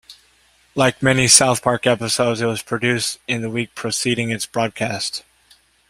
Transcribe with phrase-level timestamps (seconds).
[0.73, 5.21] Like many "South Park" episodes, it was produced in the week preceding its broadcast.